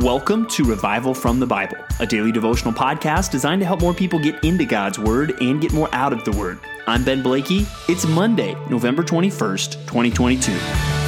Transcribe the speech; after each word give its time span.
Welcome 0.00 0.46
to 0.46 0.64
Revival 0.64 1.12
from 1.12 1.40
the 1.40 1.46
Bible, 1.46 1.76
a 1.98 2.06
daily 2.06 2.32
devotional 2.32 2.72
podcast 2.72 3.30
designed 3.30 3.60
to 3.60 3.66
help 3.66 3.82
more 3.82 3.92
people 3.92 4.18
get 4.18 4.42
into 4.42 4.64
God's 4.64 4.98
Word 4.98 5.38
and 5.42 5.60
get 5.60 5.74
more 5.74 5.94
out 5.94 6.14
of 6.14 6.24
the 6.24 6.32
Word. 6.32 6.58
I'm 6.86 7.04
Ben 7.04 7.22
Blakey. 7.22 7.66
It's 7.86 8.06
Monday, 8.06 8.56
November 8.70 9.02
21st, 9.02 9.72
2022. 9.86 10.99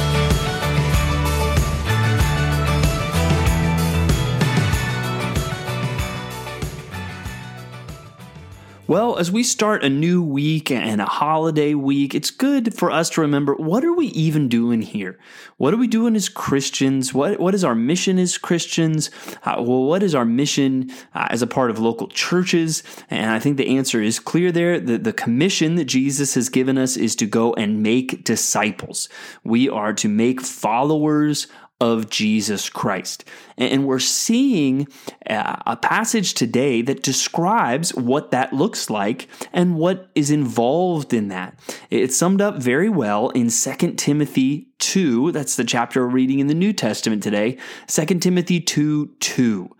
Well, 8.85 9.17
as 9.17 9.31
we 9.31 9.43
start 9.43 9.85
a 9.85 9.89
new 9.89 10.21
week 10.21 10.69
and 10.69 10.99
a 10.99 11.05
holiday 11.05 11.73
week, 11.73 12.13
it's 12.13 12.29
good 12.29 12.73
for 12.73 12.91
us 12.91 13.09
to 13.11 13.21
remember 13.21 13.55
what 13.55 13.85
are 13.85 13.93
we 13.93 14.07
even 14.07 14.49
doing 14.49 14.81
here? 14.81 15.17
What 15.55 15.73
are 15.73 15.77
we 15.77 15.87
doing 15.87 16.17
as 16.17 16.27
Christians? 16.27 17.13
What 17.13 17.39
what 17.39 17.55
is 17.55 17.63
our 17.63 17.75
mission 17.75 18.19
as 18.19 18.37
Christians? 18.37 19.09
Uh, 19.45 19.55
well, 19.59 19.85
what 19.85 20.03
is 20.03 20.13
our 20.13 20.25
mission 20.25 20.91
uh, 21.15 21.27
as 21.29 21.41
a 21.41 21.47
part 21.47 21.71
of 21.71 21.79
local 21.79 22.09
churches? 22.09 22.83
And 23.09 23.31
I 23.31 23.39
think 23.39 23.55
the 23.55 23.77
answer 23.77 24.01
is 24.01 24.19
clear 24.19 24.51
there. 24.51 24.81
The, 24.81 24.97
the 24.97 25.13
commission 25.13 25.75
that 25.75 25.85
Jesus 25.85 26.33
has 26.33 26.49
given 26.49 26.77
us 26.77 26.97
is 26.97 27.15
to 27.15 27.25
go 27.25 27.53
and 27.53 27.83
make 27.83 28.25
disciples. 28.25 29.07
We 29.45 29.69
are 29.69 29.93
to 29.93 30.09
make 30.09 30.41
followers 30.41 31.47
of 31.79 32.09
Jesus 32.09 32.69
Christ. 32.69 33.25
And 33.57 33.85
we're 33.85 33.99
seeing 33.99 34.87
uh, 35.29 35.57
a 35.65 35.75
passage 35.75 36.33
today 36.33 36.81
that 36.81 37.03
describes 37.03 37.93
what 37.93 38.31
that 38.31 38.53
looks 38.53 38.89
like 38.89 39.27
and 39.51 39.75
what 39.75 40.09
is 40.15 40.31
involved 40.31 41.13
in 41.13 41.27
that. 41.27 41.59
It's 41.89 42.17
summed 42.17 42.41
up 42.41 42.57
very 42.57 42.89
well 42.89 43.29
in 43.29 43.49
2 43.49 43.93
Timothy 43.93 44.69
2. 44.79 45.31
That's 45.31 45.55
the 45.55 45.63
chapter 45.63 46.01
we're 46.01 46.13
reading 46.13 46.39
in 46.39 46.47
the 46.47 46.53
New 46.53 46.73
Testament 46.73 47.21
today. 47.21 47.57
2 47.87 48.05
Timothy 48.19 48.59
2 48.59 49.07
2. 49.19 49.75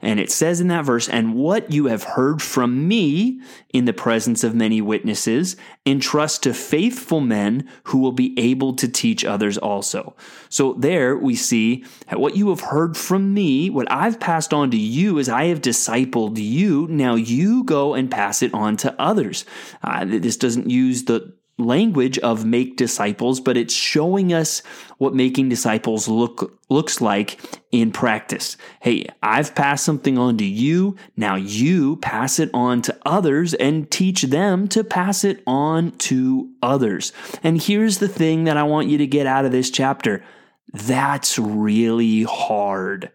And 0.00 0.20
it 0.20 0.30
says 0.30 0.60
in 0.60 0.68
that 0.68 0.84
verse, 0.84 1.08
and 1.08 1.34
what 1.34 1.72
you 1.72 1.86
have 1.86 2.04
heard 2.04 2.40
from 2.40 2.86
me 2.86 3.40
in 3.70 3.84
the 3.84 3.92
presence 3.92 4.44
of 4.44 4.54
many 4.54 4.80
witnesses, 4.80 5.56
entrust 5.84 6.42
to 6.44 6.54
faithful 6.54 7.20
men 7.20 7.68
who 7.84 7.98
will 7.98 8.12
be 8.12 8.38
able 8.38 8.74
to 8.74 8.88
teach 8.88 9.24
others 9.24 9.58
also. 9.58 10.14
So 10.48 10.74
there 10.74 11.16
we 11.16 11.34
see 11.34 11.84
what 12.12 12.36
you 12.36 12.50
have 12.50 12.60
heard 12.60 12.96
from 12.96 13.34
me, 13.34 13.70
what 13.70 13.90
I've 13.90 14.20
passed 14.20 14.54
on 14.54 14.70
to 14.70 14.76
you 14.76 15.18
as 15.18 15.28
I 15.28 15.46
have 15.46 15.60
discipled 15.60 16.38
you. 16.38 16.86
Now 16.88 17.14
you 17.16 17.64
go 17.64 17.94
and 17.94 18.10
pass 18.10 18.42
it 18.42 18.54
on 18.54 18.76
to 18.78 18.94
others. 19.00 19.44
Uh, 19.82 20.04
this 20.04 20.36
doesn't 20.36 20.70
use 20.70 21.04
the 21.04 21.32
language 21.58 22.18
of 22.20 22.44
make 22.44 22.76
disciples, 22.76 23.40
but 23.40 23.56
it's 23.56 23.74
showing 23.74 24.32
us 24.32 24.62
what 24.98 25.14
making 25.14 25.48
disciples 25.48 26.08
look 26.08 26.58
looks 26.70 27.00
like 27.00 27.40
in 27.72 27.90
practice. 27.90 28.56
Hey, 28.80 29.06
I've 29.22 29.54
passed 29.54 29.84
something 29.84 30.18
on 30.18 30.36
to 30.38 30.44
you. 30.44 30.96
Now 31.16 31.34
you 31.34 31.96
pass 31.96 32.38
it 32.38 32.50
on 32.54 32.82
to 32.82 32.96
others 33.04 33.54
and 33.54 33.90
teach 33.90 34.22
them 34.22 34.68
to 34.68 34.84
pass 34.84 35.24
it 35.24 35.42
on 35.46 35.92
to 35.98 36.50
others. 36.62 37.12
And 37.42 37.60
here's 37.60 37.98
the 37.98 38.08
thing 38.08 38.44
that 38.44 38.56
I 38.56 38.62
want 38.62 38.88
you 38.88 38.98
to 38.98 39.06
get 39.06 39.26
out 39.26 39.44
of 39.44 39.52
this 39.52 39.70
chapter. 39.70 40.24
That's 40.72 41.38
really 41.38 42.22
hard. 42.24 43.10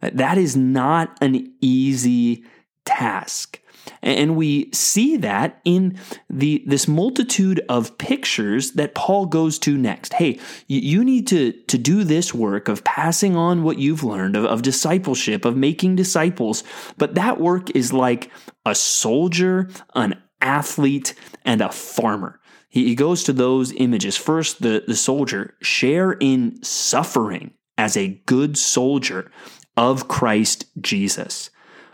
That 0.00 0.38
is 0.38 0.56
not 0.56 1.16
an 1.20 1.52
easy 1.60 2.44
task. 2.84 3.60
And 4.02 4.36
we 4.36 4.70
see 4.72 5.16
that 5.18 5.60
in 5.64 5.98
the 6.28 6.62
this 6.66 6.88
multitude 6.88 7.60
of 7.68 7.96
pictures 7.98 8.72
that 8.72 8.94
Paul 8.94 9.26
goes 9.26 9.58
to 9.60 9.76
next. 9.76 10.14
Hey, 10.14 10.38
you 10.66 11.04
need 11.04 11.26
to, 11.28 11.52
to 11.52 11.78
do 11.78 12.04
this 12.04 12.34
work 12.34 12.68
of 12.68 12.84
passing 12.84 13.36
on 13.36 13.62
what 13.62 13.78
you've 13.78 14.04
learned, 14.04 14.36
of, 14.36 14.44
of 14.44 14.62
discipleship, 14.62 15.44
of 15.44 15.56
making 15.56 15.96
disciples. 15.96 16.64
But 16.98 17.14
that 17.14 17.40
work 17.40 17.70
is 17.70 17.92
like 17.92 18.30
a 18.64 18.74
soldier, 18.74 19.68
an 19.94 20.20
athlete, 20.40 21.14
and 21.44 21.60
a 21.60 21.70
farmer. 21.70 22.40
He, 22.68 22.84
he 22.86 22.94
goes 22.94 23.22
to 23.24 23.32
those 23.32 23.72
images. 23.72 24.16
First, 24.16 24.62
the, 24.62 24.84
the 24.86 24.96
soldier, 24.96 25.54
share 25.62 26.12
in 26.12 26.62
suffering 26.62 27.52
as 27.78 27.96
a 27.96 28.20
good 28.26 28.58
soldier 28.58 29.30
of 29.76 30.08
Christ 30.08 30.66
Jesus. 30.80 31.50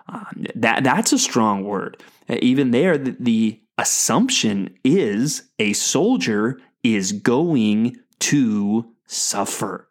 Um, 0.08 0.46
that 0.54 0.84
that's 0.84 1.12
a 1.12 1.18
strong 1.18 1.64
word. 1.64 2.02
Uh, 2.28 2.36
even 2.42 2.70
there, 2.70 2.98
the, 2.98 3.16
the 3.18 3.60
assumption 3.78 4.76
is 4.84 5.44
a 5.58 5.72
soldier 5.72 6.60
is 6.82 7.12
going 7.12 7.96
to 8.20 8.92
suffer. 9.06 9.88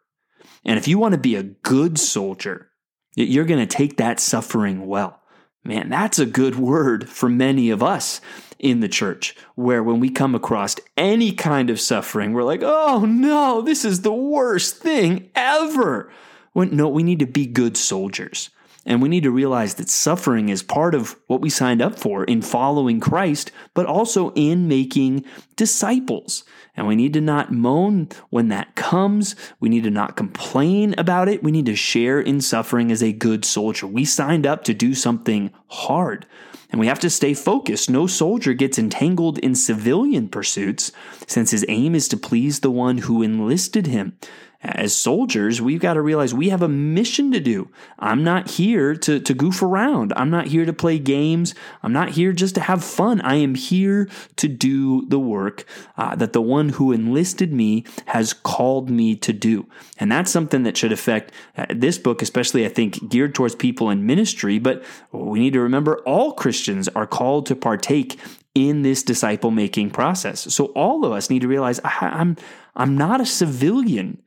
And 0.64 0.78
if 0.78 0.86
you 0.86 0.98
want 0.98 1.12
to 1.12 1.20
be 1.20 1.36
a 1.36 1.42
good 1.42 1.98
soldier, 1.98 2.70
you're 3.16 3.44
going 3.44 3.66
to 3.66 3.76
take 3.76 3.96
that 3.96 4.20
suffering 4.20 4.86
well. 4.86 5.20
Man, 5.64 5.90
that's 5.90 6.18
a 6.18 6.26
good 6.26 6.56
word 6.56 7.08
for 7.08 7.28
many 7.28 7.70
of 7.70 7.82
us 7.82 8.20
in 8.58 8.80
the 8.80 8.88
church, 8.88 9.36
where 9.54 9.82
when 9.82 10.00
we 10.00 10.08
come 10.08 10.34
across 10.34 10.76
any 10.96 11.32
kind 11.32 11.68
of 11.68 11.80
suffering, 11.80 12.32
we're 12.32 12.42
like, 12.44 12.62
oh 12.62 13.04
no, 13.04 13.60
this 13.60 13.84
is 13.84 14.02
the 14.02 14.12
worst 14.12 14.76
thing 14.76 15.30
ever. 15.34 16.10
When, 16.52 16.76
no, 16.76 16.88
we 16.88 17.02
need 17.02 17.18
to 17.20 17.26
be 17.26 17.46
good 17.46 17.76
soldiers. 17.76 18.50
And 18.84 19.00
we 19.00 19.08
need 19.08 19.22
to 19.22 19.30
realize 19.30 19.74
that 19.74 19.88
suffering 19.88 20.48
is 20.48 20.62
part 20.62 20.94
of 20.94 21.16
what 21.28 21.40
we 21.40 21.50
signed 21.50 21.80
up 21.80 21.98
for 21.98 22.24
in 22.24 22.42
following 22.42 22.98
Christ, 22.98 23.52
but 23.74 23.86
also 23.86 24.32
in 24.32 24.66
making 24.66 25.24
disciples. 25.54 26.42
And 26.76 26.88
we 26.88 26.96
need 26.96 27.12
to 27.12 27.20
not 27.20 27.52
moan 27.52 28.08
when 28.30 28.48
that 28.48 28.74
comes. 28.74 29.36
We 29.60 29.68
need 29.68 29.84
to 29.84 29.90
not 29.90 30.16
complain 30.16 30.94
about 30.98 31.28
it. 31.28 31.44
We 31.44 31.52
need 31.52 31.66
to 31.66 31.76
share 31.76 32.20
in 32.20 32.40
suffering 32.40 32.90
as 32.90 33.02
a 33.02 33.12
good 33.12 33.44
soldier. 33.44 33.86
We 33.86 34.04
signed 34.04 34.46
up 34.46 34.64
to 34.64 34.74
do 34.74 34.94
something 34.94 35.52
hard. 35.68 36.26
And 36.70 36.80
we 36.80 36.86
have 36.86 37.00
to 37.00 37.10
stay 37.10 37.34
focused. 37.34 37.90
No 37.90 38.06
soldier 38.06 38.54
gets 38.54 38.78
entangled 38.78 39.38
in 39.38 39.54
civilian 39.54 40.28
pursuits, 40.28 40.90
since 41.26 41.50
his 41.50 41.66
aim 41.68 41.94
is 41.94 42.08
to 42.08 42.16
please 42.16 42.60
the 42.60 42.70
one 42.70 42.98
who 42.98 43.22
enlisted 43.22 43.86
him 43.86 44.16
as 44.62 44.94
soldiers, 44.94 45.60
we've 45.60 45.80
got 45.80 45.94
to 45.94 46.00
realize 46.00 46.32
we 46.32 46.50
have 46.50 46.62
a 46.62 46.68
mission 46.68 47.32
to 47.32 47.40
do. 47.40 47.68
I'm 47.98 48.22
not 48.22 48.48
here 48.50 48.94
to, 48.94 49.18
to 49.18 49.34
goof 49.34 49.60
around. 49.60 50.12
I'm 50.14 50.30
not 50.30 50.46
here 50.46 50.64
to 50.64 50.72
play 50.72 51.00
games. 51.00 51.54
I'm 51.82 51.92
not 51.92 52.10
here 52.10 52.32
just 52.32 52.54
to 52.54 52.60
have 52.60 52.84
fun. 52.84 53.20
I 53.22 53.34
am 53.36 53.56
here 53.56 54.08
to 54.36 54.46
do 54.46 55.04
the 55.06 55.18
work 55.18 55.64
uh, 55.96 56.14
that 56.14 56.32
the 56.32 56.40
one 56.40 56.70
who 56.70 56.92
enlisted 56.92 57.52
me 57.52 57.84
has 58.06 58.32
called 58.32 58.88
me 58.88 59.16
to 59.16 59.32
do. 59.32 59.66
And 59.98 60.12
that's 60.12 60.30
something 60.30 60.62
that 60.62 60.76
should 60.76 60.92
affect 60.92 61.32
uh, 61.56 61.66
this 61.70 61.98
book, 61.98 62.22
especially, 62.22 62.64
I 62.64 62.68
think, 62.68 63.08
geared 63.08 63.34
towards 63.34 63.56
people 63.56 63.90
in 63.90 64.06
ministry. 64.06 64.60
But 64.60 64.84
we 65.10 65.40
need 65.40 65.54
to 65.54 65.60
remember 65.60 65.98
all 66.06 66.34
Christians 66.34 66.88
are 66.88 67.06
called 67.06 67.46
to 67.46 67.56
partake 67.56 68.18
in 68.54 68.82
this 68.82 69.02
disciple 69.02 69.50
making 69.50 69.90
process. 69.90 70.54
So 70.54 70.66
all 70.66 71.04
of 71.04 71.12
us 71.12 71.30
need 71.30 71.42
to 71.42 71.48
realize 71.48 71.80
I'm, 71.82 72.36
I'm 72.76 72.96
not 72.96 73.20
a 73.20 73.26
civilian 73.26 74.22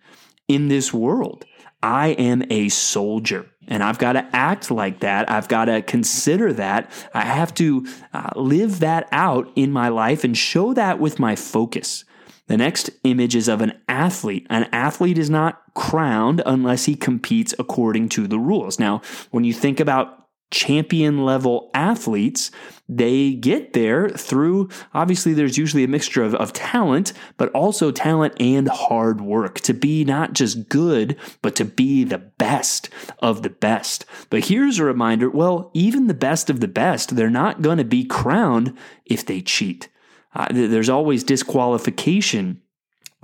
in 0.48 0.68
this 0.68 0.94
world. 0.94 1.46
I 1.82 2.10
am 2.10 2.44
a 2.50 2.70
soldier 2.70 3.50
and 3.68 3.84
I've 3.84 4.00
got 4.00 4.14
to 4.14 4.28
act 4.34 4.72
like 4.72 5.02
that. 5.02 5.30
I've 5.30 5.48
got 5.48 5.66
to 5.66 5.82
consider 5.82 6.54
that. 6.54 6.90
I 7.14 7.22
have 7.22 7.54
to 7.56 7.86
uh, 8.14 8.30
live 8.36 8.80
that 8.80 9.08
out 9.12 9.52
in 9.56 9.72
my 9.72 9.90
life 9.90 10.24
and 10.24 10.38
show 10.38 10.74
that 10.74 11.00
with 11.00 11.20
my 11.20 11.36
focus. 11.36 12.06
The 12.48 12.58
next 12.58 12.92
image 13.04 13.36
is 13.36 13.48
of 13.48 13.62
an 13.62 13.74
athlete. 13.88 14.46
An 14.50 14.66
athlete 14.72 15.18
is 15.18 15.30
not 15.30 15.62
crowned 15.74 16.44
unless 16.46 16.86
he 16.86 16.96
competes 16.96 17.56
according 17.58 18.10
to 18.10 18.28
the 18.28 18.40
rules. 18.40 18.80
Now, 18.80 19.02
when 19.32 19.44
you 19.44 19.54
think 19.54 19.80
about 19.80 20.25
champion 20.52 21.26
level 21.26 21.70
athletes, 21.74 22.52
they 22.88 23.34
get 23.34 23.74
there 23.74 24.10
through 24.10 24.70
obviously 24.94 25.34
there's 25.34 25.58
usually 25.58 25.84
a 25.84 25.88
mixture 25.88 26.24
of, 26.24 26.36
of 26.36 26.54
talent, 26.54 27.14
but 27.38 27.52
also 27.52 27.92
talent 27.92 28.34
and 28.40 28.68
hard 28.68 29.22
work 29.22 29.60
to 29.62 29.74
be 29.74 30.04
not 30.04 30.34
just 30.34 30.70
good, 30.70 31.18
but 31.42 31.56
to 31.56 31.66
be 31.66 32.04
the 32.04 32.20
best 32.20 32.90
of 33.20 33.42
the 33.42 33.50
best. 33.50 34.06
But 34.30 34.46
here's 34.46 34.80
a 34.80 34.86
reminder 34.86 35.30
well, 35.30 35.72
even 35.74 36.08
the 36.08 36.14
best 36.14 36.50
of 36.50 36.60
the 36.60 36.68
best, 36.68 37.16
they're 37.16 37.30
not 37.30 37.62
going 37.62 37.78
to 37.78 37.84
be 37.84 38.06
crowned 38.06 38.78
if 39.06 39.26
they 39.26 39.42
cheat. 39.42 39.90
Uh, 40.34 40.48
there's 40.52 40.90
always 40.90 41.24
disqualification 41.24 42.62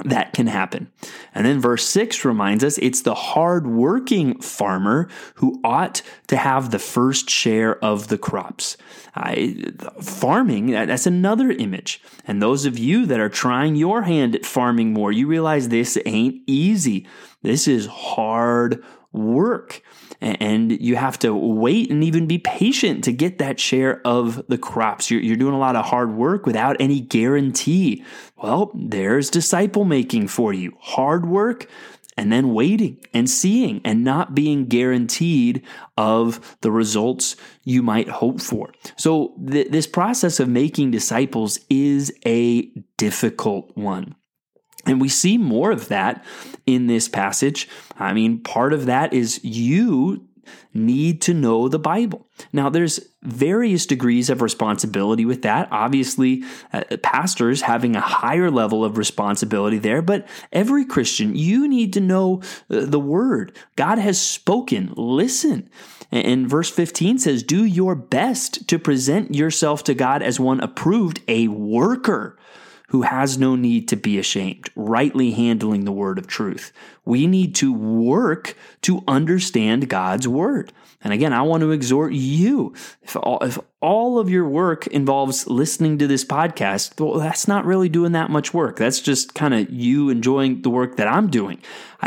that 0.06 0.34
can 0.34 0.48
happen. 0.48 0.92
And 1.36 1.46
then 1.46 1.60
verse 1.60 1.88
6 1.88 2.26
reminds 2.26 2.64
us 2.64 2.78
it's 2.80 3.02
the 3.02 3.14
hardworking 3.14 4.40
farmer 4.42 5.10
who 5.36 5.60
ought 5.64 6.02
to 6.28 6.38
have 6.38 6.72
the 6.72 6.80
first 6.80 7.30
share 7.30 7.84
of 7.84 8.08
the 8.08 8.18
crops. 8.18 8.78
Uh, 9.16 9.36
farming, 10.02 10.72
that's 10.72 11.06
another 11.06 11.52
image. 11.52 12.02
And 12.26 12.42
those 12.42 12.66
of 12.66 12.80
you 12.80 13.06
that 13.06 13.20
are 13.20 13.30
trying 13.30 13.76
your 13.76 14.04
hand 14.04 14.36
at 14.36 14.46
farming 14.46 14.94
more, 14.94 15.12
you 15.12 15.28
realize 15.28 15.70
this 15.70 15.98
ain't 16.06 16.42
easy. 16.48 17.08
This 17.44 17.68
is 17.68 17.86
hard 17.88 18.84
work 19.14 19.82
and 20.22 20.72
you 20.82 20.96
have 20.96 21.18
to 21.20 21.34
wait 21.34 21.90
and 21.90 22.04
even 22.04 22.28
be 22.28 22.38
patient 22.38 23.04
to 23.04 23.12
get 23.12 23.40
that 23.40 23.60
share 23.60 24.02
of 24.06 24.46
the 24.48 24.58
crops. 24.58 25.10
You're, 25.10 25.22
you're 25.22 25.36
doing 25.36 25.54
a 25.54 25.60
lot 25.60 25.76
of 25.76 25.86
hard 25.86 26.14
work 26.14 26.46
without 26.46 26.78
any 26.80 27.00
guarantee. 27.00 28.06
Well, 28.42 28.72
there's 28.76 29.30
disciple 29.30 29.84
making 29.84 30.28
for 30.28 30.54
you. 30.54 30.78
Hard 30.80 31.26
work 31.26 31.68
and 32.18 32.32
then 32.32 32.54
waiting 32.54 33.00
and 33.14 33.30
seeing 33.30 33.82
and 33.84 34.04
not 34.04 34.36
being 34.36 34.66
guaranteed 34.66 35.66
of 35.98 36.58
the 36.62 36.72
results 36.72 37.36
you 37.64 37.82
might 37.82 38.10
hope 38.10 38.42
for. 38.42 38.72
So, 38.96 39.34
th- 39.50 39.70
this 39.72 39.88
process 39.88 40.40
of 40.40 40.48
making 40.48 40.92
disciples 40.92 41.60
is 41.70 42.14
a 42.26 42.70
difficult 42.98 43.76
one. 43.76 44.16
And 44.86 45.00
we 45.00 45.10
see 45.10 45.38
more 45.38 45.72
of 45.72 45.88
that 45.90 46.24
in 46.66 46.88
this 46.88 47.08
passage. 47.08 47.68
I 47.98 48.14
mean, 48.14 48.40
part 48.40 48.74
of 48.74 48.86
that 48.86 49.14
is 49.14 49.44
you 49.44 50.28
need 50.74 51.22
to 51.22 51.34
know 51.34 51.68
the 51.68 51.80
Bible. 51.80 52.28
Now, 52.52 52.70
there's 52.70 53.00
various 53.22 53.86
degrees 53.86 54.30
of 54.30 54.42
responsibility 54.42 55.26
with 55.26 55.44
that. 55.44 55.68
Obviously, 55.72 56.44
uh, 56.74 56.84
pastors 57.04 57.62
having 57.62 57.96
a 57.96 58.02
higher 58.02 58.50
level 58.50 58.84
of 58.84 58.98
responsibility 58.98 59.78
there, 59.78 60.02
but 60.02 60.28
every 60.52 60.86
Christian, 60.86 61.36
you 61.36 61.68
need 61.68 61.94
to 61.94 62.02
know 62.02 62.42
uh, 62.70 62.86
the 62.86 63.00
Word. 63.00 63.56
God 63.76 63.98
has 63.98 64.20
spoken. 64.20 64.94
Listen. 64.96 65.70
And 66.12 66.50
verse 66.50 66.70
15 66.70 67.20
says, 67.20 67.44
Do 67.44 67.64
your 67.64 67.96
best 67.96 68.68
to 68.68 68.78
present 68.78 69.34
yourself 69.34 69.84
to 69.86 69.94
God 69.94 70.22
as 70.22 70.40
one 70.40 70.60
approved, 70.60 71.22
a 71.28 71.48
worker 71.48 72.38
who 72.92 73.04
has 73.04 73.38
no 73.38 73.56
need 73.56 73.88
to 73.88 73.96
be 73.96 74.20
ashamed, 74.20 74.70
rightly 74.76 75.32
handling 75.32 75.86
the 75.86 75.94
word 75.94 76.20
of 76.20 76.28
truth. 76.28 76.74
We 77.06 77.26
need 77.26 77.56
to 77.56 77.72
work 77.72 78.58
to 78.82 79.02
understand 79.08 79.88
God's 79.88 80.28
word. 80.28 80.74
And 81.02 81.14
again, 81.14 81.32
I 81.32 81.42
want 81.42 81.62
to 81.62 81.72
exhort 81.72 82.12
you. 82.12 82.76
If 83.02 83.16
all, 83.16 83.40
if 83.44 83.58
all 83.80 84.20
of 84.20 84.30
your 84.30 84.46
work 84.46 84.88
involves 84.88 85.48
listening 85.48 86.00
to 86.00 86.08
this 86.08 86.26
podcast, 86.26 87.00
well, 87.00 87.18
that's 87.18 87.48
not 87.48 87.66
really 87.66 87.88
doing 87.88 88.12
that 88.12 88.30
much 88.30 88.54
work. 88.54 88.76
That's 88.76 89.00
just 89.00 89.36
kind 89.36 89.54
of 89.54 89.70
you 89.70 90.10
enjoying 90.10 90.62
the 90.62 90.70
work 90.70 90.98
that 90.98 91.08
I'm 91.08 91.30
doing. 91.30 91.62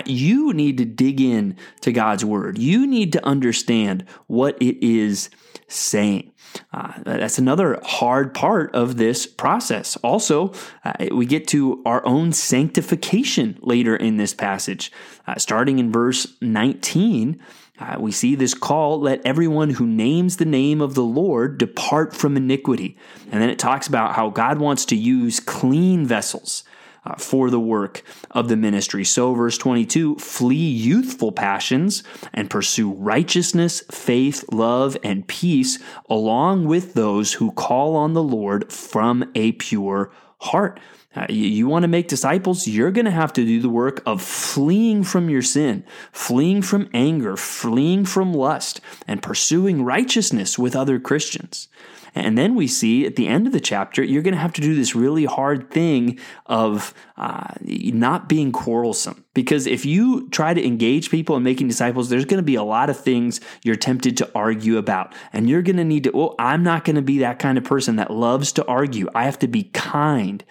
You 0.05 0.53
need 0.53 0.77
to 0.77 0.85
dig 0.85 1.19
in 1.19 1.57
to 1.81 1.93
God's 1.93 2.27
word. 2.27 2.59
You 2.59 2.87
need 2.87 3.15
to 3.15 3.25
understand 3.25 4.05
what 4.27 4.61
it 4.61 4.87
is 4.87 5.31
saying. 5.67 6.34
Uh, 6.73 6.93
that's 7.05 7.39
another 7.39 7.81
hard 7.83 8.35
part 8.35 8.75
of 8.75 8.97
this 8.97 9.27
process. 9.27 9.97
Also, 9.99 10.53
uh, 10.85 10.93
we 11.13 11.27
get 11.27 11.47
to 11.49 11.83
our 11.85 12.05
own 12.07 12.33
sanctification 12.33 13.59
later 13.63 13.97
in 13.97 14.17
this 14.17 14.35
passage. 14.35 14.93
Uh, 15.27 15.35
starting 15.37 15.79
in 15.79 15.91
verse 15.91 16.37
19, 16.41 17.41
uh, 17.79 17.97
we 17.99 18.13
see 18.13 18.35
this 18.35 18.55
call 18.55 19.01
let 19.01 19.25
everyone 19.27 19.71
who 19.71 19.87
names 19.87 20.37
the 20.37 20.45
name 20.45 20.81
of 20.81 20.95
the 20.95 21.03
Lord 21.03 21.59
depart 21.59 22.15
from 22.15 22.37
iniquity. 22.37 22.97
And 23.31 23.43
then 23.43 23.51
it 23.51 23.59
talks 23.59 23.89
about 23.89 24.15
how 24.15 24.31
God 24.31 24.59
wants 24.59 24.85
to 24.87 24.97
use 24.97 25.41
clean 25.41 26.07
vessels 26.07 26.65
uh, 27.05 27.17
for 27.17 27.51
the 27.51 27.61
work 27.61 28.03
of 28.31 28.49
the 28.49 28.57
ministry. 28.57 29.05
So, 29.05 29.35
verse 29.35 29.59
22 29.59 30.17
flee 30.17 30.57
youthful 30.57 31.33
passions 31.33 32.03
and 32.33 32.51
pursue 32.51 32.93
righteousness, 32.93 33.83
faith, 33.91 34.45
love, 34.53 34.97
and 35.03 35.27
peace, 35.27 35.79
along 36.09 36.67
with 36.67 36.95
those 36.95 37.35
who 37.35 37.53
call 37.53 37.97
on 37.97 38.15
the 38.15 38.23
Lord 38.23 38.73
from 38.73 39.31
a 39.35 39.53
pure 39.53 40.11
heart. 40.39 40.81
Uh, 41.17 41.27
you, 41.29 41.47
you 41.47 41.67
want 41.69 41.83
to 41.83 41.89
make 41.89 42.09
disciples, 42.09 42.67
you're 42.67 42.91
going 42.91 43.05
to 43.05 43.11
have 43.11 43.33
to 43.33 43.45
do 43.45 43.61
the 43.61 43.69
work 43.69 44.03
of 44.05 44.21
fleeing 44.21 45.05
from 45.05 45.31
your 45.31 45.43
sin, 45.43 45.85
fleeing 46.13 46.63
from 46.63 46.89
anger, 46.93 47.37
fleeing 47.37 48.05
from 48.05 48.33
lust, 48.33 48.81
and 49.07 49.23
pursuing 49.23 49.85
righteousness 49.85 50.59
with 50.59 50.75
other 50.75 50.99
Christians. 50.99 51.69
And 52.17 52.39
then 52.39 52.55
we 52.55 52.69
see 52.69 53.07
at 53.07 53.17
the 53.17 53.27
end 53.27 53.47
of 53.49 53.53
the 53.53 53.61
chapter, 53.61 54.03
you're 54.03 54.23
going 54.23 54.35
to 54.35 54.41
have 54.41 54.53
to 54.53 54.61
do 54.61 54.77
this 54.77 54.95
really 54.95 55.25
hard 55.25 55.71
thing 55.71 56.19
of 56.47 56.95
uh, 57.17 57.55
not 57.61 58.29
being 58.29 58.53
quarrelsome. 58.53 59.25
Because 59.35 59.67
if 59.67 59.85
you 59.85 60.29
try 60.31 60.55
to 60.55 60.65
engage 60.65 61.11
people 61.11 61.37
in 61.37 61.43
making 61.43 61.67
disciples, 61.67 62.09
there's 62.09 62.25
going 62.25 62.39
to 62.39 62.45
be 62.45 62.55
a 62.55 62.63
lot 62.63 62.89
of 62.89 62.99
things 62.99 63.41
you're 63.65 63.75
tempted 63.75 64.17
to 64.19 64.31
argue 64.33 64.79
about. 64.79 65.13
And 65.33 65.51
you're 65.51 65.63
going 65.63 65.77
to 65.77 65.85
need 65.85 66.05
to, 66.05 66.11
well, 66.13 66.37
I'm 66.39 66.63
not 66.63 66.85
going 66.85 66.97
to 66.97 67.03
be 67.03 67.19
that 67.19 67.41
kind 67.41 67.59
of 67.59 67.65
person 67.65 67.97
that 67.97 68.13
loves 68.13 68.53
to 68.53 68.67
argue. 68.67 69.09
I 69.13 69.25
have 69.25 69.41
to 69.41 69.49
be 69.49 69.65
kind, 69.65 70.45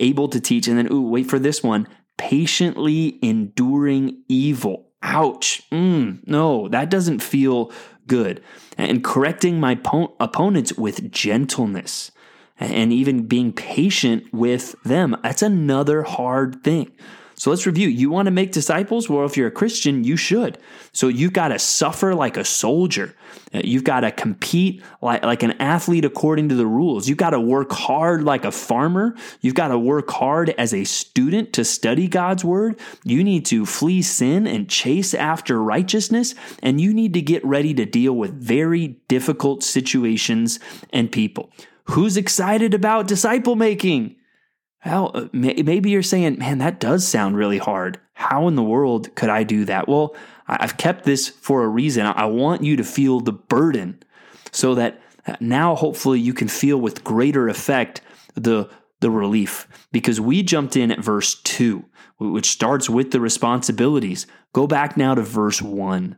able 0.00 0.28
to 0.28 0.40
teach. 0.40 0.66
And 0.66 0.76
then, 0.76 0.92
ooh, 0.92 1.08
wait 1.08 1.28
for 1.28 1.38
this 1.38 1.62
one 1.62 1.86
patiently 2.18 3.18
enduring 3.22 4.22
evil. 4.28 4.90
Ouch. 5.02 5.62
Mm, 5.70 6.26
no, 6.26 6.68
that 6.68 6.90
doesn't 6.90 7.22
feel 7.22 7.72
good, 8.06 8.42
and 8.76 9.02
correcting 9.02 9.58
my 9.58 9.76
po- 9.76 10.14
opponents 10.20 10.74
with 10.74 11.10
gentleness, 11.10 12.12
and 12.58 12.92
even 12.92 13.26
being 13.26 13.52
patient 13.52 14.24
with 14.32 14.74
them. 14.82 15.16
That's 15.22 15.40
another 15.40 16.02
hard 16.02 16.62
thing. 16.62 16.92
So 17.40 17.48
let's 17.48 17.64
review. 17.64 17.88
You 17.88 18.10
want 18.10 18.26
to 18.26 18.30
make 18.30 18.52
disciples? 18.52 19.08
Well, 19.08 19.24
if 19.24 19.34
you're 19.34 19.48
a 19.48 19.50
Christian, 19.50 20.04
you 20.04 20.18
should. 20.18 20.58
So 20.92 21.08
you've 21.08 21.32
got 21.32 21.48
to 21.48 21.58
suffer 21.58 22.14
like 22.14 22.36
a 22.36 22.44
soldier. 22.44 23.14
Uh, 23.54 23.62
you've 23.64 23.82
got 23.82 24.00
to 24.00 24.10
compete 24.10 24.82
like, 25.00 25.24
like 25.24 25.42
an 25.42 25.52
athlete 25.52 26.04
according 26.04 26.50
to 26.50 26.54
the 26.54 26.66
rules. 26.66 27.08
You've 27.08 27.16
got 27.16 27.30
to 27.30 27.40
work 27.40 27.72
hard 27.72 28.24
like 28.24 28.44
a 28.44 28.52
farmer. 28.52 29.16
You've 29.40 29.54
got 29.54 29.68
to 29.68 29.78
work 29.78 30.10
hard 30.10 30.50
as 30.58 30.74
a 30.74 30.84
student 30.84 31.54
to 31.54 31.64
study 31.64 32.08
God's 32.08 32.44
word. 32.44 32.78
You 33.04 33.24
need 33.24 33.46
to 33.46 33.64
flee 33.64 34.02
sin 34.02 34.46
and 34.46 34.68
chase 34.68 35.14
after 35.14 35.62
righteousness. 35.62 36.34
And 36.62 36.78
you 36.78 36.92
need 36.92 37.14
to 37.14 37.22
get 37.22 37.42
ready 37.42 37.72
to 37.72 37.86
deal 37.86 38.12
with 38.12 38.34
very 38.34 39.00
difficult 39.08 39.62
situations 39.62 40.60
and 40.92 41.10
people. 41.10 41.50
Who's 41.84 42.18
excited 42.18 42.74
about 42.74 43.08
disciple 43.08 43.56
making? 43.56 44.16
Well, 44.84 45.10
uh, 45.14 45.28
maybe 45.32 45.90
you're 45.90 46.02
saying, 46.02 46.38
man, 46.38 46.58
that 46.58 46.80
does 46.80 47.06
sound 47.06 47.36
really 47.36 47.58
hard. 47.58 48.00
How 48.14 48.48
in 48.48 48.54
the 48.54 48.62
world 48.62 49.14
could 49.14 49.28
I 49.28 49.42
do 49.42 49.64
that? 49.66 49.88
Well, 49.88 50.16
I've 50.46 50.76
kept 50.76 51.04
this 51.04 51.28
for 51.28 51.62
a 51.62 51.68
reason. 51.68 52.06
I 52.06 52.24
want 52.26 52.64
you 52.64 52.76
to 52.76 52.84
feel 52.84 53.20
the 53.20 53.32
burden 53.32 54.02
so 54.52 54.74
that 54.74 55.00
uh, 55.26 55.36
now 55.38 55.74
hopefully 55.74 56.18
you 56.18 56.32
can 56.32 56.48
feel 56.48 56.78
with 56.78 57.04
greater 57.04 57.48
effect 57.48 58.00
the, 58.34 58.68
the 59.00 59.10
relief. 59.10 59.68
Because 59.92 60.20
we 60.20 60.42
jumped 60.42 60.76
in 60.76 60.90
at 60.90 61.04
verse 61.04 61.34
2, 61.42 61.84
which 62.18 62.50
starts 62.50 62.88
with 62.88 63.10
the 63.10 63.20
responsibilities. 63.20 64.26
Go 64.52 64.66
back 64.66 64.96
now 64.96 65.14
to 65.14 65.22
verse 65.22 65.60
1. 65.60 66.16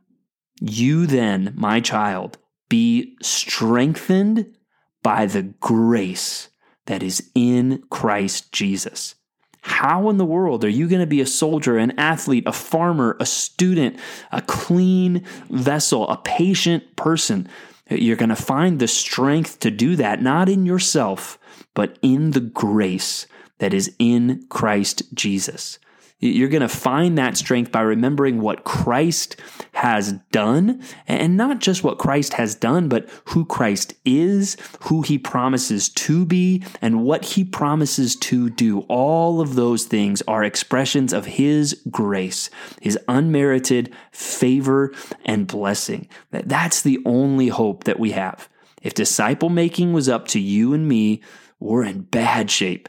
You 0.60 1.06
then, 1.06 1.52
my 1.56 1.80
child, 1.80 2.38
be 2.68 3.16
strengthened 3.20 4.56
by 5.02 5.26
the 5.26 5.42
grace 5.42 6.48
that 6.86 7.02
is 7.02 7.30
in 7.34 7.82
Christ 7.90 8.52
Jesus. 8.52 9.14
How 9.62 10.10
in 10.10 10.16
the 10.16 10.24
world 10.24 10.64
are 10.64 10.68
you 10.68 10.88
going 10.88 11.00
to 11.00 11.06
be 11.06 11.20
a 11.20 11.26
soldier, 11.26 11.78
an 11.78 11.98
athlete, 11.98 12.44
a 12.46 12.52
farmer, 12.52 13.16
a 13.20 13.26
student, 13.26 13.98
a 14.32 14.42
clean 14.42 15.24
vessel, 15.50 16.08
a 16.08 16.16
patient 16.16 16.96
person? 16.96 17.48
You're 17.88 18.16
going 18.16 18.28
to 18.28 18.36
find 18.36 18.78
the 18.78 18.88
strength 18.88 19.60
to 19.60 19.70
do 19.70 19.94
that, 19.96 20.20
not 20.20 20.48
in 20.48 20.66
yourself, 20.66 21.38
but 21.74 21.98
in 22.02 22.32
the 22.32 22.40
grace 22.40 23.26
that 23.58 23.72
is 23.72 23.94
in 23.98 24.44
Christ 24.48 25.14
Jesus. 25.14 25.78
You're 26.24 26.48
going 26.48 26.62
to 26.62 26.68
find 26.68 27.18
that 27.18 27.36
strength 27.36 27.72
by 27.72 27.80
remembering 27.80 28.40
what 28.40 28.62
Christ 28.62 29.34
has 29.72 30.12
done, 30.30 30.80
and 31.08 31.36
not 31.36 31.58
just 31.58 31.82
what 31.82 31.98
Christ 31.98 32.34
has 32.34 32.54
done, 32.54 32.88
but 32.88 33.08
who 33.26 33.44
Christ 33.44 33.94
is, 34.04 34.56
who 34.82 35.02
he 35.02 35.18
promises 35.18 35.88
to 35.88 36.24
be, 36.24 36.62
and 36.80 37.02
what 37.02 37.24
he 37.24 37.42
promises 37.42 38.14
to 38.16 38.48
do. 38.50 38.80
All 38.82 39.40
of 39.40 39.56
those 39.56 39.84
things 39.84 40.22
are 40.28 40.44
expressions 40.44 41.12
of 41.12 41.26
his 41.26 41.82
grace, 41.90 42.50
his 42.80 42.96
unmerited 43.08 43.92
favor 44.12 44.94
and 45.24 45.48
blessing. 45.48 46.08
That's 46.30 46.82
the 46.82 47.00
only 47.04 47.48
hope 47.48 47.82
that 47.82 47.98
we 47.98 48.12
have. 48.12 48.48
If 48.80 48.94
disciple 48.94 49.48
making 49.48 49.92
was 49.92 50.08
up 50.08 50.28
to 50.28 50.38
you 50.38 50.72
and 50.72 50.86
me, 50.86 51.20
we're 51.58 51.84
in 51.84 52.02
bad 52.02 52.48
shape. 52.48 52.88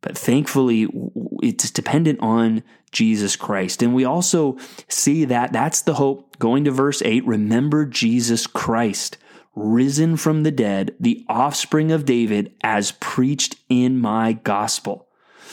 But 0.00 0.16
thankfully, 0.16 0.88
it's 1.42 1.70
dependent 1.70 2.20
on 2.20 2.62
Jesus 2.92 3.36
Christ. 3.36 3.82
And 3.82 3.94
we 3.94 4.04
also 4.04 4.56
see 4.88 5.24
that 5.24 5.52
that's 5.52 5.82
the 5.82 5.94
hope. 5.94 6.38
Going 6.38 6.64
to 6.64 6.70
verse 6.70 7.02
8, 7.02 7.26
remember 7.26 7.84
Jesus 7.84 8.46
Christ, 8.46 9.18
risen 9.54 10.16
from 10.16 10.44
the 10.44 10.52
dead, 10.52 10.94
the 11.00 11.24
offspring 11.28 11.90
of 11.90 12.04
David, 12.04 12.54
as 12.62 12.92
preached 12.92 13.56
in 13.68 13.98
my 13.98 14.34
gospel. 14.34 15.08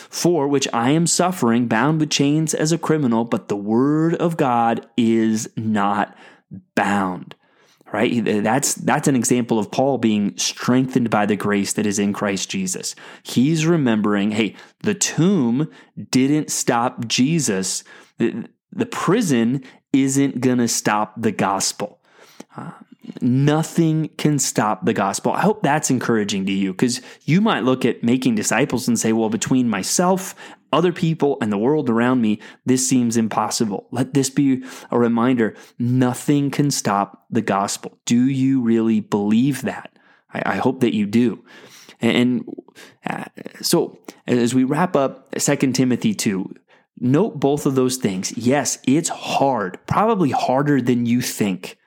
For 0.10 0.48
which 0.48 0.68
I 0.72 0.92
am 0.92 1.08
suffering, 1.08 1.68
bound 1.68 2.00
with 2.00 2.12
chains 2.12 2.54
as 2.54 2.72
a 2.72 2.78
criminal, 2.78 3.26
but 3.26 3.48
the 3.48 3.56
word 3.56 4.14
of 4.16 4.38
God 4.38 4.86
is 4.96 5.50
not 5.58 6.16
bound 6.76 7.36
right? 7.96 8.44
That's 8.44 8.76
that's 8.76 9.08
an 9.08 9.16
example 9.16 9.58
of 9.58 9.72
Paul 9.72 9.98
being 9.98 10.38
strengthened 10.38 11.10
by 11.10 11.26
the 11.26 11.38
grace 11.38 11.72
that 11.74 11.86
is 11.86 11.98
in 11.98 12.12
Christ 12.12 12.50
Jesus. 12.50 12.94
He's 13.24 13.66
remembering, 13.66 14.32
hey, 14.32 14.56
the 14.82 14.94
tomb 14.94 15.72
didn't 16.12 16.52
stop 16.52 17.08
Jesus. 17.08 17.86
The, 18.18 18.50
the 18.74 18.86
prison 18.86 19.64
isn't 19.94 20.42
going 20.42 20.58
to 20.58 20.68
stop 20.68 21.14
the 21.16 21.32
gospel. 21.32 22.02
Uh, 22.58 22.72
nothing 23.22 24.10
can 24.18 24.40
stop 24.40 24.86
the 24.86 24.94
gospel. 24.94 25.32
I 25.32 25.40
hope 25.40 25.64
that's 25.64 25.90
encouraging 25.90 26.46
to 26.48 26.52
you 26.52 26.74
because 26.74 27.00
you 27.24 27.40
might 27.40 27.64
look 27.64 27.86
at 27.86 28.04
making 28.04 28.36
disciples 28.36 28.90
and 28.90 29.00
say, 29.00 29.14
well, 29.14 29.30
between 29.30 29.70
myself, 29.70 30.36
other 30.72 30.92
people 30.92 31.38
and 31.42 31.52
the 31.52 31.58
world 31.58 31.90
around 31.90 32.22
me, 32.22 32.40
this 32.66 32.88
seems 32.88 33.18
impossible. 33.18 33.88
Let 33.92 34.14
this 34.14 34.30
be 34.30 34.64
a 34.92 35.00
reminder 35.00 35.56
nothing 35.80 36.52
can 36.52 36.72
stop 36.72 37.26
the 37.30 37.42
gospel. 37.42 37.98
Do 38.06 38.28
you 38.28 38.62
really 38.62 39.00
believe 39.00 39.62
that? 39.64 39.98
I, 40.34 40.54
I 40.54 40.56
hope 40.58 40.82
that 40.82 40.96
you 40.96 41.06
do. 41.06 41.44
And 42.02 42.46
uh, 43.06 43.26
so, 43.62 44.00
as 44.28 44.54
we 44.54 44.64
wrap 44.64 44.96
up 44.96 45.34
2 45.36 45.56
Timothy 45.72 46.14
2, 46.14 46.54
note 47.00 47.40
both 47.40 47.66
of 47.66 47.76
those 47.76 47.98
things. 47.98 48.38
Yes, 48.38 48.80
it's 48.86 49.10
hard, 49.10 49.80
probably 49.88 50.32
harder 50.32 50.82
than 50.82 51.06
you 51.06 51.22
think. 51.22 51.78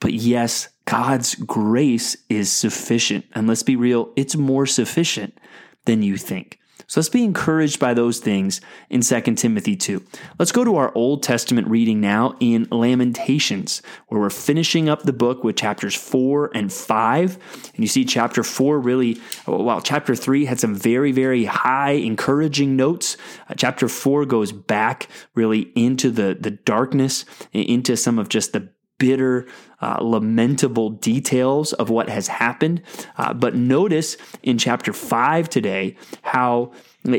But 0.00 0.14
yes, 0.14 0.68
God's 0.84 1.36
grace 1.36 2.16
is 2.28 2.50
sufficient. 2.50 3.24
And 3.34 3.46
let's 3.46 3.62
be 3.62 3.76
real, 3.76 4.12
it's 4.16 4.34
more 4.36 4.66
sufficient 4.66 5.38
than 5.84 6.02
you 6.02 6.16
think. 6.16 6.58
So 6.92 7.00
let's 7.00 7.08
be 7.08 7.24
encouraged 7.24 7.80
by 7.80 7.94
those 7.94 8.18
things 8.18 8.60
in 8.90 9.00
2 9.00 9.20
Timothy 9.36 9.76
2. 9.76 10.04
Let's 10.38 10.52
go 10.52 10.62
to 10.62 10.76
our 10.76 10.94
Old 10.94 11.22
Testament 11.22 11.66
reading 11.68 12.02
now 12.02 12.36
in 12.38 12.68
Lamentations, 12.70 13.80
where 14.08 14.20
we're 14.20 14.28
finishing 14.28 14.90
up 14.90 15.00
the 15.00 15.12
book 15.14 15.42
with 15.42 15.56
chapters 15.56 15.94
4 15.94 16.50
and 16.54 16.70
5. 16.70 17.38
And 17.74 17.78
you 17.78 17.86
see, 17.86 18.04
chapter 18.04 18.44
4 18.44 18.78
really, 18.78 19.14
while 19.46 19.80
chapter 19.80 20.14
3 20.14 20.44
had 20.44 20.60
some 20.60 20.74
very, 20.74 21.12
very 21.12 21.46
high, 21.46 21.92
encouraging 21.92 22.76
notes, 22.76 23.16
uh, 23.48 23.54
chapter 23.56 23.88
4 23.88 24.26
goes 24.26 24.52
back 24.52 25.08
really 25.34 25.72
into 25.74 26.10
the, 26.10 26.36
the 26.38 26.50
darkness, 26.50 27.24
into 27.54 27.96
some 27.96 28.18
of 28.18 28.28
just 28.28 28.52
the 28.52 28.68
bitter, 29.02 29.48
uh, 29.80 29.98
lamentable 30.00 30.90
details 30.90 31.72
of 31.72 31.90
what 31.90 32.08
has 32.08 32.28
happened. 32.28 32.80
Uh, 33.18 33.34
but 33.34 33.56
notice 33.56 34.16
in 34.44 34.58
chapter 34.58 34.92
5 34.92 35.48
today 35.48 35.96
how 36.22 36.70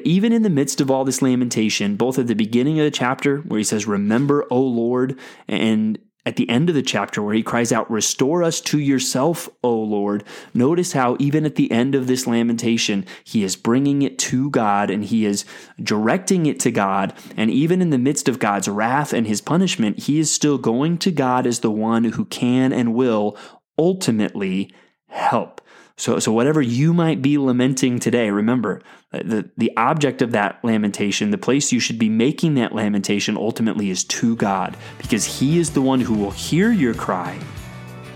even 0.06 0.32
in 0.32 0.44
the 0.44 0.50
midst 0.50 0.80
of 0.80 0.90
all 0.90 1.04
this 1.04 1.22
lamentation, 1.22 1.98
both 1.98 2.18
at 2.18 2.28
the 2.28 2.36
beginning 2.36 2.80
of 2.80 2.86
the 2.86 2.92
chapter 2.92 3.40
where 3.40 3.58
he 3.58 3.66
says, 3.66 3.86
Remember, 3.86 4.46
O 4.50 4.62
Lord, 4.62 5.20
and 5.50 6.00
at 6.26 6.38
the 6.38 6.50
end 6.50 6.70
of 6.70 6.76
the 6.76 6.82
chapter 6.82 7.22
where 7.22 7.34
he 7.34 7.44
cries 7.44 7.72
out, 7.72 7.90
Restore 7.92 8.44
us 8.44 8.62
to 8.62 8.80
yourself, 8.80 9.50
O 9.64 9.76
Lord. 9.76 10.24
Notice 10.54 10.94
how, 10.94 11.18
even 11.20 11.46
at 11.46 11.56
the 11.56 11.72
end 11.72 11.96
of 11.96 12.08
this 12.08 12.26
lamentation, 12.26 13.06
he 13.24 13.44
is 13.44 13.56
bringing 13.56 14.02
it 14.02 14.18
to 14.20 14.50
God 14.50 14.90
and 14.90 15.04
he 15.04 15.26
is 15.26 15.46
directing 15.82 16.46
it 16.46 16.60
to 16.62 16.72
God. 16.72 17.14
And 17.36 17.52
even 17.52 17.82
in 17.82 17.90
the 17.90 17.98
midst 17.98 18.30
of 18.30 18.40
God's 18.40 18.70
wrath 18.70 19.14
and 19.14 19.28
his 19.28 19.42
punishment, 19.42 20.00
he 20.00 20.20
is 20.20 20.32
still 20.32 20.58
going 20.58 20.98
to 21.00 21.12
God 21.12 21.46
as 21.46 21.60
the 21.60 21.72
one 21.72 22.06
who 22.06 22.26
can 22.26 22.72
and 22.72 22.94
will 22.94 23.38
ultimately 23.78 24.74
help. 25.08 25.62
So, 25.96 26.18
so 26.18 26.32
whatever 26.32 26.62
you 26.62 26.92
might 26.92 27.22
be 27.22 27.38
lamenting 27.38 28.00
today, 28.00 28.32
remember 28.32 28.82
uh, 29.14 29.20
the, 29.24 29.52
the 29.58 29.72
object 29.78 30.24
of 30.24 30.32
that 30.32 30.60
lamentation, 30.64 31.30
the 31.30 31.38
place 31.38 31.72
you 31.72 31.80
should 31.80 32.00
be 32.00 32.10
making 32.10 32.56
that 32.56 32.74
lamentation 32.74 33.38
ultimately 33.38 33.92
is 33.92 34.04
to 34.06 34.36
God, 34.36 34.76
because 34.98 35.40
He 35.40 35.60
is 35.60 35.72
the 35.72 35.82
one 35.82 36.02
who 36.02 36.16
will 36.16 36.32
hear 36.32 36.72
your 36.72 36.96
cry, 36.96 37.40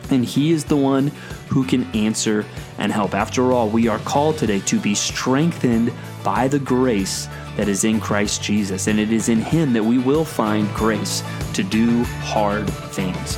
and 0.10 0.26
He 0.26 0.52
is 0.52 0.66
the 0.66 0.76
one 0.76 1.12
who 1.50 1.64
can 1.64 1.84
answer 1.96 2.46
and 2.80 2.92
help. 2.92 3.14
After 3.14 3.52
all, 3.52 3.70
we 3.70 3.88
are 3.88 4.00
called 4.00 4.40
today 4.40 4.60
to 4.62 4.80
be 4.80 4.96
strengthened 4.96 5.94
by 6.24 6.48
the 6.48 6.60
grace 6.60 7.28
that 7.58 7.68
is 7.68 7.84
in 7.84 8.00
Christ 8.00 8.42
Jesus, 8.42 8.88
and 8.88 9.00
it 9.00 9.12
is 9.12 9.30
in 9.30 9.40
Him 9.40 9.74
that 9.74 9.84
we 9.84 10.00
will 10.00 10.26
find 10.26 10.68
grace 10.74 11.22
to 11.54 11.62
do 11.62 12.04
hard 12.06 12.68
things. 12.68 13.38